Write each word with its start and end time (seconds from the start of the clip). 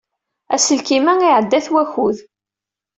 Aselkim-a 0.53 1.13
iɛedda-t 1.27 1.67
wakud. 1.73 2.17